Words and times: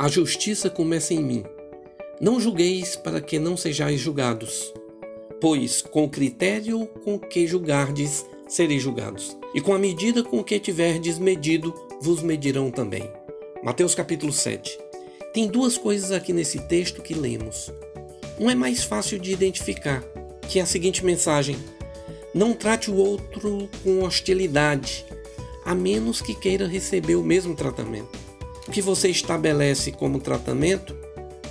A 0.00 0.08
justiça 0.08 0.70
começa 0.70 1.12
em 1.12 1.22
mim. 1.22 1.44
Não 2.18 2.40
julgueis 2.40 2.96
para 2.96 3.20
que 3.20 3.38
não 3.38 3.54
sejais 3.54 4.00
julgados, 4.00 4.72
pois 5.38 5.82
com 5.82 6.04
o 6.04 6.08
critério 6.08 6.86
com 7.04 7.18
que 7.18 7.46
julgardes, 7.46 8.24
sereis 8.48 8.82
julgados, 8.82 9.36
e 9.54 9.60
com 9.60 9.74
a 9.74 9.78
medida 9.78 10.24
com 10.24 10.42
que 10.42 10.58
tiverdes 10.58 11.18
medido, 11.18 11.74
vos 12.00 12.22
medirão 12.22 12.70
também. 12.70 13.12
Mateus 13.62 13.94
capítulo 13.94 14.32
7. 14.32 14.80
Tem 15.34 15.46
duas 15.46 15.76
coisas 15.76 16.12
aqui 16.12 16.32
nesse 16.32 16.60
texto 16.60 17.02
que 17.02 17.12
lemos. 17.12 17.70
Um 18.38 18.50
é 18.50 18.54
mais 18.54 18.82
fácil 18.82 19.18
de 19.18 19.30
identificar, 19.30 20.02
que 20.48 20.58
é 20.58 20.62
a 20.62 20.66
seguinte 20.66 21.04
mensagem: 21.04 21.58
Não 22.32 22.54
trate 22.54 22.90
o 22.90 22.96
outro 22.96 23.68
com 23.84 24.02
hostilidade, 24.02 25.04
a 25.62 25.74
menos 25.74 26.22
que 26.22 26.34
queira 26.34 26.66
receber 26.66 27.16
o 27.16 27.22
mesmo 27.22 27.54
tratamento. 27.54 28.19
O 28.70 28.72
que 28.72 28.80
você 28.80 29.08
estabelece 29.08 29.90
como 29.90 30.20
tratamento, 30.20 30.96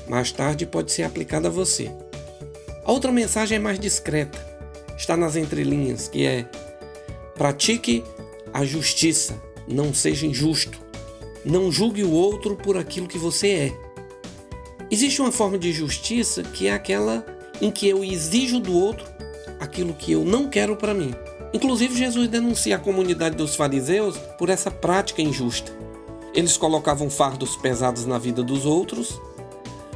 mais 0.07 0.31
tarde 0.31 0.65
pode 0.65 0.89
ser 0.89 1.03
aplicado 1.03 1.47
a 1.47 1.49
você. 1.49 1.91
A 2.85 2.93
outra 2.93 3.11
mensagem 3.11 3.57
é 3.57 3.59
mais 3.59 3.77
discreta, 3.77 4.39
está 4.97 5.17
nas 5.17 5.35
entrelinhas, 5.35 6.07
que 6.07 6.25
é: 6.25 6.45
pratique 7.35 8.05
a 8.53 8.63
justiça, 8.63 9.37
não 9.67 9.93
seja 9.93 10.25
injusto. 10.25 10.79
Não 11.43 11.69
julgue 11.69 12.05
o 12.05 12.11
outro 12.11 12.55
por 12.55 12.77
aquilo 12.77 13.05
que 13.05 13.17
você 13.17 13.49
é. 13.49 13.73
Existe 14.89 15.21
uma 15.21 15.33
forma 15.33 15.57
de 15.57 15.73
justiça 15.73 16.41
que 16.41 16.67
é 16.67 16.71
aquela 16.71 17.25
em 17.61 17.69
que 17.69 17.89
eu 17.89 18.01
exijo 18.01 18.61
do 18.61 18.71
outro 18.71 19.05
aquilo 19.59 19.93
que 19.93 20.13
eu 20.13 20.23
não 20.23 20.49
quero 20.49 20.77
para 20.77 20.93
mim. 20.93 21.13
Inclusive, 21.53 21.97
Jesus 21.97 22.29
denuncia 22.29 22.77
a 22.77 22.79
comunidade 22.79 23.35
dos 23.35 23.57
fariseus 23.57 24.17
por 24.37 24.47
essa 24.47 24.71
prática 24.71 25.21
injusta. 25.21 25.78
Eles 26.33 26.57
colocavam 26.57 27.09
fardos 27.09 27.55
pesados 27.55 28.05
na 28.05 28.17
vida 28.17 28.43
dos 28.43 28.65
outros, 28.65 29.19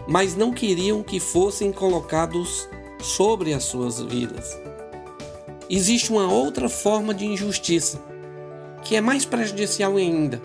mas 0.07 0.35
não 0.35 0.51
queriam 0.51 1.03
que 1.03 1.19
fossem 1.19 1.71
colocados 1.71 2.67
sobre 3.02 3.53
as 3.53 3.63
suas 3.63 3.99
vidas. 4.02 4.58
Existe 5.69 6.11
uma 6.11 6.31
outra 6.31 6.67
forma 6.67 7.13
de 7.13 7.25
injustiça, 7.25 8.02
que 8.83 8.95
é 8.95 9.02
mais 9.02 9.25
prejudicial 9.25 9.95
ainda. 9.95 10.41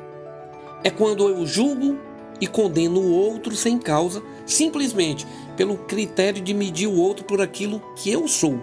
É 0.85 0.91
quando 0.91 1.29
eu 1.29 1.45
julgo 1.47 1.99
e 2.41 2.47
condeno 2.47 3.01
o 3.01 3.13
outro 3.13 3.57
sem 3.57 3.79
causa, 3.79 4.23
simplesmente 4.47 5.27
pelo 5.57 5.77
critério 5.77 6.41
de 6.41 6.55
medir 6.55 6.87
o 6.87 6.97
outro 6.97 7.25
por 7.25 7.41
aquilo 7.41 7.83
que 7.97 8.11
eu 8.11 8.29
sou. 8.29 8.61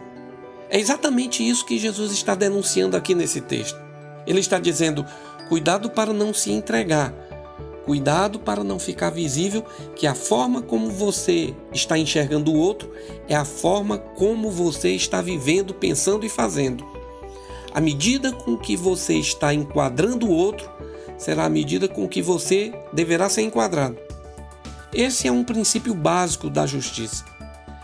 É 0.70 0.80
exatamente 0.80 1.48
isso 1.48 1.66
que 1.66 1.78
Jesus 1.78 2.12
está 2.12 2.34
denunciando 2.36 2.96
aqui 2.96 3.14
nesse 3.14 3.42
texto. 3.42 3.85
Ele 4.26 4.40
está 4.40 4.60
dizendo: 4.60 5.06
cuidado 5.48 5.90
para 5.90 6.14
não 6.14 6.34
se 6.34 6.52
entregar, 6.52 7.14
cuidado 7.86 8.40
para 8.40 8.64
não 8.64 8.80
ficar 8.80 9.10
visível 9.10 9.64
que 9.96 10.08
a 10.08 10.16
forma 10.16 10.62
como 10.62 10.90
você 10.90 11.54
está 11.72 11.98
enxergando 11.98 12.52
o 12.52 12.58
outro 12.58 12.92
é 13.28 13.36
a 13.36 13.46
forma 13.46 13.98
como 13.98 14.50
você 14.50 14.90
está 14.92 15.22
vivendo, 15.22 15.74
pensando 15.74 16.26
e 16.26 16.30
fazendo. 16.30 16.86
A 17.74 17.82
medida 17.82 18.32
com 18.32 18.58
que 18.58 18.76
você 18.76 19.16
está 19.16 19.54
enquadrando 19.54 20.28
o 20.28 20.32
outro 20.32 20.70
será 21.18 21.46
a 21.46 21.50
medida 21.50 21.88
com 21.88 22.08
que 22.08 22.22
você 22.22 22.74
deverá 22.94 23.30
ser 23.30 23.42
enquadrado. 23.42 23.98
Esse 24.94 25.28
é 25.28 25.32
um 25.32 25.44
princípio 25.44 25.94
básico 25.94 26.50
da 26.50 26.66
justiça. 26.66 27.26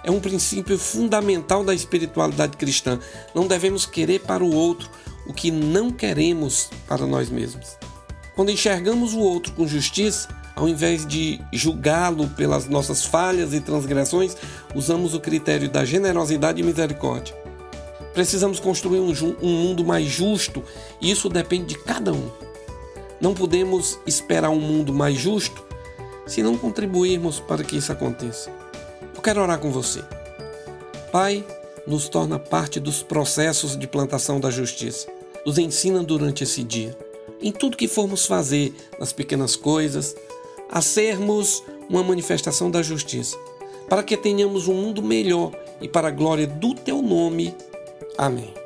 É 0.03 0.09
um 0.09 0.19
princípio 0.19 0.77
fundamental 0.79 1.63
da 1.63 1.73
espiritualidade 1.73 2.57
cristã. 2.57 2.99
Não 3.35 3.47
devemos 3.47 3.85
querer 3.85 4.21
para 4.21 4.43
o 4.43 4.55
outro 4.55 4.89
o 5.31 5.33
que 5.33 5.49
não 5.49 5.89
queremos 5.89 6.69
para 6.85 7.05
nós 7.05 7.29
mesmos. 7.29 7.77
Quando 8.35 8.51
enxergamos 8.51 9.13
o 9.13 9.19
outro 9.19 9.53
com 9.53 9.65
justiça, 9.65 10.27
ao 10.57 10.67
invés 10.67 11.05
de 11.05 11.39
julgá-lo 11.53 12.27
pelas 12.27 12.67
nossas 12.67 13.05
falhas 13.05 13.53
e 13.53 13.61
transgressões, 13.61 14.35
usamos 14.75 15.13
o 15.13 15.21
critério 15.21 15.69
da 15.69 15.85
generosidade 15.85 16.61
e 16.61 16.65
misericórdia. 16.65 17.33
Precisamos 18.13 18.59
construir 18.59 18.99
um, 18.99 19.13
um 19.41 19.53
mundo 19.53 19.85
mais 19.85 20.05
justo 20.07 20.61
e 20.99 21.09
isso 21.09 21.29
depende 21.29 21.67
de 21.67 21.79
cada 21.79 22.11
um. 22.11 22.29
Não 23.21 23.33
podemos 23.33 23.97
esperar 24.05 24.49
um 24.49 24.59
mundo 24.59 24.93
mais 24.93 25.17
justo 25.17 25.63
se 26.27 26.43
não 26.43 26.57
contribuirmos 26.57 27.39
para 27.39 27.63
que 27.63 27.77
isso 27.77 27.89
aconteça. 27.89 28.51
Eu 29.15 29.21
quero 29.21 29.41
orar 29.41 29.59
com 29.59 29.71
você. 29.71 30.03
Pai, 31.09 31.45
nos 31.87 32.09
torna 32.09 32.37
parte 32.37 32.81
dos 32.81 33.01
processos 33.01 33.77
de 33.77 33.87
plantação 33.87 34.41
da 34.41 34.51
justiça. 34.51 35.20
Nos 35.45 35.57
ensina 35.57 36.03
durante 36.03 36.43
esse 36.43 36.63
dia, 36.63 36.97
em 37.41 37.51
tudo 37.51 37.77
que 37.77 37.87
formos 37.87 38.25
fazer, 38.25 38.73
nas 38.99 39.11
pequenas 39.11 39.55
coisas, 39.55 40.15
a 40.69 40.81
sermos 40.81 41.63
uma 41.89 42.03
manifestação 42.03 42.69
da 42.69 42.81
justiça, 42.81 43.37
para 43.89 44.03
que 44.03 44.15
tenhamos 44.15 44.67
um 44.67 44.73
mundo 44.73 45.01
melhor 45.01 45.51
e 45.81 45.87
para 45.87 46.07
a 46.07 46.11
glória 46.11 46.47
do 46.47 46.73
teu 46.73 47.01
nome. 47.01 47.53
Amém. 48.17 48.60